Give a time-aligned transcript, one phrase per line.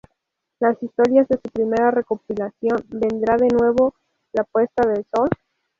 [0.59, 3.93] Las historias de su primera recopilación "¿Vendrá de nuevo
[4.33, 5.29] la puesta de sol?